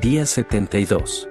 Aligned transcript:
Día 0.00 0.24
72. 0.24 1.28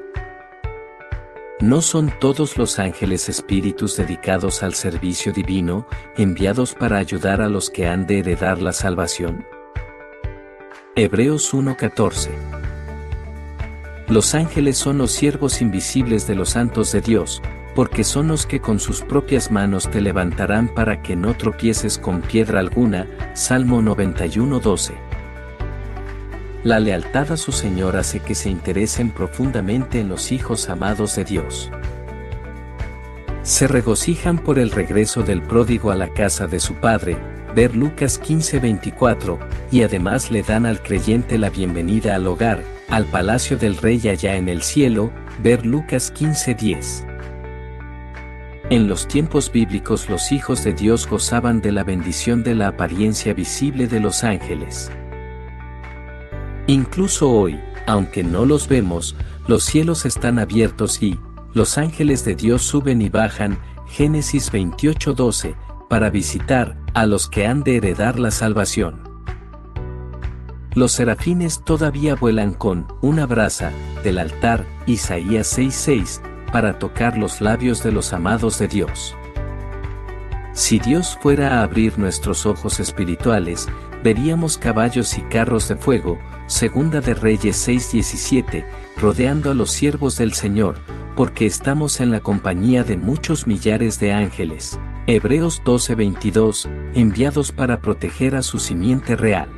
¿No 1.61 1.81
son 1.81 2.14
todos 2.19 2.57
los 2.57 2.77
ángeles 2.77 3.27
espíritus 3.27 3.98
dedicados 3.98 4.61
al 4.61 4.75
servicio 4.75 5.34
divino, 5.34 5.88
enviados 6.15 6.75
para 6.75 7.00
ayudar 7.00 7.41
a 7.41 7.50
los 7.50 7.71
que 7.71 7.88
han 7.88 8.05
de 8.05 8.20
heredar 8.20 8.61
la 8.61 8.71
salvación? 8.71 9.47
Hebreos 10.95 11.55
1:14 11.55 12.29
Los 14.07 14.36
ángeles 14.36 14.78
son 14.78 15.00
los 15.00 15.12
siervos 15.12 15.59
invisibles 15.64 16.28
de 16.28 16.36
los 16.36 16.50
santos 16.50 16.91
de 16.91 17.02
Dios, 17.02 17.41
porque 17.73 18.04
son 18.04 18.28
los 18.28 18.46
que 18.46 18.59
con 18.59 18.80
sus 18.80 19.02
propias 19.02 19.50
manos 19.50 19.89
te 19.89 20.02
levantarán 20.02 20.68
para 20.68 21.02
que 21.02 21.16
no 21.16 21.36
tropieces 21.36 21.98
con 21.98 22.21
piedra 22.21 22.59
alguna. 22.59 23.07
Salmo 23.34 23.82
91:12 23.82 25.11
la 26.64 26.80
lealtad 26.80 27.32
a 27.32 27.38
su 27.38 27.52
Señor 27.52 27.96
hace 27.96 28.20
que 28.20 28.35
se 28.35 28.49
interesen 28.49 29.09
profundamente 29.09 29.99
en 29.99 30.09
los 30.09 30.31
hijos 30.31 30.70
amados 30.70 31.16
de 31.16 31.23
Dios. 31.23 31.72
Se 33.41 33.68
regocijan 33.68 34.38
por 34.38 34.59
el 34.59 34.70
regreso 34.70 35.23
del 35.23 35.41
pródigo 35.41 35.90
a 35.90 35.95
la 35.95 36.09
casa 36.09 36.45
de 36.45 36.59
su 36.59 36.76
padre, 36.76 37.18
ver 37.55 37.76
Lucas 37.76 38.21
15:24, 38.21 39.40
y 39.71 39.82
además 39.82 40.30
le 40.30 40.44
dan 40.44 40.68
al 40.68 40.84
creyente 40.84 41.40
la 41.40 41.49
bienvenida 41.49 42.16
al 42.16 42.27
hogar, 42.27 42.63
al 42.90 43.05
palacio 43.05 43.57
del 43.57 43.77
rey 43.77 44.07
allá 44.07 44.35
en 44.35 44.48
el 44.48 44.62
cielo, 44.62 45.12
ver 45.41 45.66
Lucas 45.66 46.13
15:10. 46.13 47.07
En 48.70 48.88
los 48.88 49.07
tiempos 49.07 49.52
bíblicos 49.52 50.09
los 50.09 50.32
hijos 50.32 50.63
de 50.63 50.73
Dios 50.73 51.07
gozaban 51.07 51.59
de 51.59 51.71
la 51.71 51.84
bendición 51.84 52.43
de 52.43 52.54
la 52.54 52.68
apariencia 52.68 53.34
visible 53.34 53.88
de 53.88 53.99
los 53.99 54.23
ángeles. 54.23 54.91
Incluso 56.71 57.30
hoy, 57.30 57.59
aunque 57.85 58.23
no 58.23 58.45
los 58.45 58.70
vemos, 58.70 59.17
los 59.45 59.66
cielos 59.66 60.05
están 60.05 60.40
abiertos 60.40 61.04
y, 61.04 61.20
los 61.54 61.77
ángeles 61.77 62.23
de 62.23 62.34
Dios 62.34 62.62
suben 62.62 63.01
y 63.01 63.09
bajan, 63.09 63.59
Génesis 63.87 64.54
28:12, 64.54 65.58
para 65.90 66.09
visitar 66.09 66.78
a 66.94 67.06
los 67.06 67.28
que 67.28 67.46
han 67.46 67.64
de 67.64 67.76
heredar 67.76 68.18
la 68.20 68.31
salvación. 68.31 69.02
Los 70.73 70.94
serafines 70.94 71.62
todavía 71.66 72.16
vuelan 72.16 72.54
con 72.54 72.88
una 73.02 73.26
brasa 73.26 73.74
del 74.02 74.18
altar, 74.18 74.66
Isaías 74.86 75.48
6:6, 75.48 76.22
para 76.53 76.80
tocar 76.80 77.18
los 77.18 77.42
labios 77.42 77.84
de 77.84 77.92
los 77.92 78.14
amados 78.14 78.59
de 78.59 78.70
Dios. 78.70 79.14
Si 80.53 80.80
Dios 80.80 81.18
fuera 81.22 81.59
a 81.59 81.64
abrir 81.64 82.00
nuestros 82.00 82.46
ojos 82.46 82.80
espirituales, 82.80 83.68
veríamos 84.04 84.58
caballos 84.58 85.18
y 85.18 85.22
carros 85.24 85.68
de 85.68 85.76
fuego, 85.76 86.20
Segunda 86.48 87.02
de 87.02 87.14
Reyes 87.14 87.58
6:17, 87.68 88.66
rodeando 88.98 89.52
a 89.52 89.54
los 89.54 89.72
siervos 89.72 90.18
del 90.18 90.34
Señor, 90.34 90.80
porque 91.16 91.46
estamos 91.46 92.00
en 92.00 92.12
la 92.12 92.20
compañía 92.20 92.84
de 92.84 92.98
muchos 92.98 93.48
millares 93.48 94.00
de 94.00 94.14
ángeles. 94.14 94.80
Hebreos 95.08 95.62
12:22, 95.64 96.70
enviados 96.94 97.52
para 97.52 97.82
proteger 97.82 98.36
a 98.36 98.42
su 98.42 98.60
simiente 98.60 99.16
real. 99.16 99.50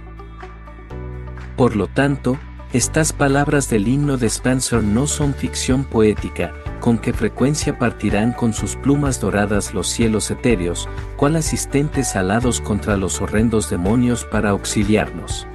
Por 1.58 1.76
lo 1.76 1.88
tanto, 1.88 2.38
estas 2.74 3.14
palabras 3.14 3.70
del 3.70 3.88
himno 3.88 4.18
de 4.18 4.26
Spencer 4.26 4.82
no 4.82 5.06
son 5.06 5.36
ficción 5.36 5.84
poética, 5.84 6.54
con 6.80 6.98
qué 6.98 7.14
frecuencia 7.14 7.78
partirán 7.78 8.32
con 8.32 8.52
sus 8.52 8.76
plumas 8.76 9.22
doradas 9.22 9.76
los 9.76 9.88
cielos 9.88 10.32
etéreos, 10.32 10.90
cual 11.16 11.36
asistentes 11.36 12.16
alados 12.16 12.60
contra 12.60 12.98
los 12.98 13.22
horrendos 13.22 13.70
demonios 13.70 14.26
para 14.26 14.50
auxiliarnos. 14.50 15.46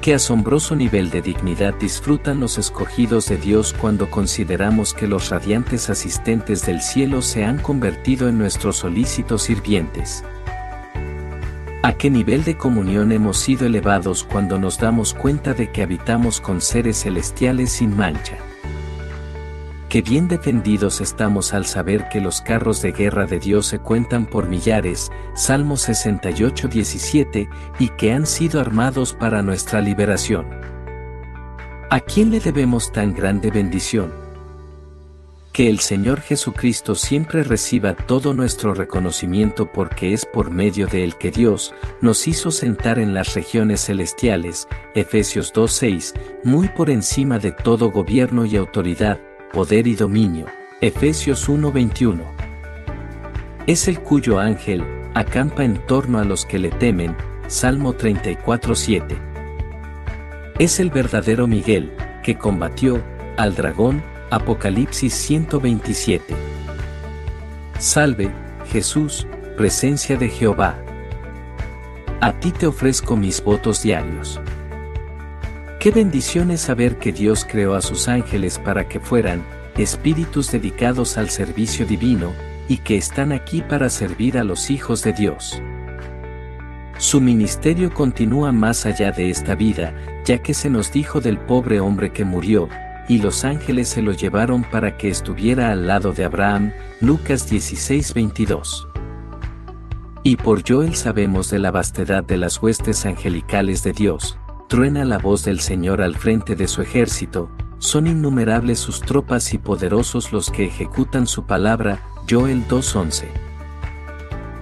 Qué 0.00 0.14
asombroso 0.14 0.76
nivel 0.76 1.10
de 1.10 1.22
dignidad 1.22 1.74
disfrutan 1.74 2.38
los 2.38 2.56
escogidos 2.56 3.26
de 3.26 3.36
Dios 3.36 3.74
cuando 3.78 4.12
consideramos 4.12 4.94
que 4.94 5.08
los 5.08 5.28
radiantes 5.28 5.90
asistentes 5.90 6.64
del 6.64 6.82
cielo 6.82 7.20
se 7.20 7.44
han 7.44 7.58
convertido 7.58 8.28
en 8.28 8.38
nuestros 8.38 8.76
solícitos 8.76 9.42
sirvientes. 9.42 10.22
¿A 11.82 11.94
qué 11.94 12.10
nivel 12.10 12.44
de 12.44 12.58
comunión 12.58 13.10
hemos 13.10 13.38
sido 13.38 13.64
elevados 13.64 14.22
cuando 14.24 14.58
nos 14.58 14.78
damos 14.78 15.14
cuenta 15.14 15.54
de 15.54 15.72
que 15.72 15.82
habitamos 15.82 16.38
con 16.38 16.60
seres 16.60 17.04
celestiales 17.04 17.72
sin 17.72 17.96
mancha? 17.96 18.36
Qué 19.88 20.02
bien 20.02 20.28
defendidos 20.28 21.00
estamos 21.00 21.54
al 21.54 21.64
saber 21.64 22.10
que 22.10 22.20
los 22.20 22.42
carros 22.42 22.82
de 22.82 22.92
guerra 22.92 23.24
de 23.24 23.38
Dios 23.38 23.66
se 23.66 23.78
cuentan 23.78 24.26
por 24.26 24.46
millares, 24.46 25.10
Salmo 25.34 25.78
68, 25.78 26.68
17, 26.68 27.48
y 27.78 27.88
que 27.88 28.12
han 28.12 28.26
sido 28.26 28.60
armados 28.60 29.14
para 29.14 29.40
nuestra 29.40 29.80
liberación. 29.80 30.46
¿A 31.88 31.98
quién 32.00 32.30
le 32.30 32.40
debemos 32.40 32.92
tan 32.92 33.14
grande 33.14 33.50
bendición? 33.50 34.12
Que 35.60 35.68
el 35.68 35.80
Señor 35.80 36.22
Jesucristo 36.22 36.94
siempre 36.94 37.42
reciba 37.42 37.92
todo 37.92 38.32
nuestro 38.32 38.72
reconocimiento 38.72 39.70
porque 39.70 40.14
es 40.14 40.24
por 40.24 40.50
medio 40.50 40.86
de 40.86 41.04
él 41.04 41.16
que 41.16 41.30
Dios 41.30 41.74
nos 42.00 42.26
hizo 42.26 42.50
sentar 42.50 42.98
en 42.98 43.12
las 43.12 43.34
regiones 43.34 43.84
celestiales, 43.84 44.66
Efesios 44.94 45.52
2.6, 45.52 46.14
muy 46.44 46.68
por 46.68 46.88
encima 46.88 47.38
de 47.38 47.52
todo 47.52 47.90
gobierno 47.90 48.46
y 48.46 48.56
autoridad, 48.56 49.20
poder 49.52 49.86
y 49.86 49.96
dominio. 49.96 50.46
Efesios 50.80 51.46
1:21. 51.46 52.24
Es 53.66 53.86
el 53.86 54.00
cuyo 54.00 54.38
ángel 54.38 54.82
acampa 55.12 55.62
en 55.62 55.76
torno 55.86 56.20
a 56.20 56.24
los 56.24 56.46
que 56.46 56.58
le 56.58 56.70
temen. 56.70 57.14
Salmo 57.48 57.92
34:7. 57.92 59.18
Es 60.58 60.80
el 60.80 60.88
verdadero 60.88 61.46
Miguel, 61.46 61.92
que 62.22 62.38
combatió 62.38 63.02
al 63.36 63.54
dragón. 63.54 64.02
Apocalipsis 64.32 65.12
127. 65.12 66.36
Salve, 67.80 68.30
Jesús, 68.70 69.26
presencia 69.56 70.16
de 70.16 70.28
Jehová. 70.28 70.78
A 72.20 72.32
ti 72.38 72.52
te 72.52 72.68
ofrezco 72.68 73.16
mis 73.16 73.42
votos 73.42 73.82
diarios. 73.82 74.40
Qué 75.80 75.90
bendición 75.90 76.52
es 76.52 76.60
saber 76.60 76.98
que 76.98 77.10
Dios 77.10 77.44
creó 77.44 77.74
a 77.74 77.80
sus 77.80 78.06
ángeles 78.06 78.60
para 78.60 78.86
que 78.86 79.00
fueran 79.00 79.44
espíritus 79.76 80.52
dedicados 80.52 81.18
al 81.18 81.28
servicio 81.28 81.84
divino, 81.84 82.32
y 82.68 82.76
que 82.76 82.96
están 82.96 83.32
aquí 83.32 83.62
para 83.62 83.90
servir 83.90 84.38
a 84.38 84.44
los 84.44 84.70
hijos 84.70 85.02
de 85.02 85.12
Dios. 85.12 85.60
Su 86.98 87.20
ministerio 87.20 87.92
continúa 87.92 88.52
más 88.52 88.86
allá 88.86 89.10
de 89.10 89.28
esta 89.28 89.56
vida, 89.56 89.92
ya 90.24 90.38
que 90.38 90.54
se 90.54 90.70
nos 90.70 90.92
dijo 90.92 91.20
del 91.20 91.36
pobre 91.36 91.80
hombre 91.80 92.12
que 92.12 92.24
murió, 92.24 92.68
y 93.10 93.18
los 93.18 93.44
ángeles 93.44 93.88
se 93.88 94.02
lo 94.02 94.12
llevaron 94.12 94.62
para 94.62 94.96
que 94.96 95.08
estuviera 95.08 95.72
al 95.72 95.88
lado 95.88 96.12
de 96.12 96.24
Abraham, 96.24 96.72
Lucas 97.00 97.50
16:22. 97.50 98.86
Y 100.22 100.36
por 100.36 100.62
Joel 100.64 100.94
sabemos 100.94 101.50
de 101.50 101.58
la 101.58 101.72
vastedad 101.72 102.22
de 102.22 102.36
las 102.36 102.62
huestes 102.62 103.04
angelicales 103.06 103.82
de 103.82 103.92
Dios, 103.92 104.38
truena 104.68 105.04
la 105.04 105.18
voz 105.18 105.44
del 105.44 105.58
Señor 105.58 106.02
al 106.02 106.14
frente 106.14 106.54
de 106.54 106.68
su 106.68 106.82
ejército, 106.82 107.50
son 107.78 108.06
innumerables 108.06 108.78
sus 108.78 109.00
tropas 109.00 109.54
y 109.54 109.58
poderosos 109.58 110.30
los 110.30 110.48
que 110.48 110.66
ejecutan 110.66 111.26
su 111.26 111.46
palabra, 111.46 111.98
Joel 112.30 112.64
2.11. 112.68 113.24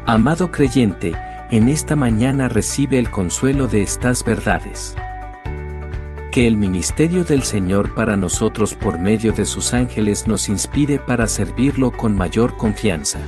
Amado 0.07 0.51
creyente, 0.51 1.15
en 1.51 1.69
esta 1.69 1.97
mañana 1.97 2.49
recibe 2.49 2.99
el 2.99 3.11
consuelo 3.11 3.67
de 3.67 3.83
estas 3.83 4.25
verdades. 4.25 4.97
Que 6.39 6.47
el 6.47 6.57
ministerio 6.57 7.25
del 7.25 7.43
Señor 7.43 7.97
para 7.97 8.17
nosotros 8.17 8.73
por 8.73 9.01
medio 9.01 9.33
de 9.33 9.45
sus 9.45 9.75
ángeles 9.75 10.29
nos 10.29 10.49
inspire 10.49 11.01
para 11.01 11.27
servirlo 11.27 11.91
con 11.91 12.15
mayor 12.15 12.57
confianza. 12.57 13.19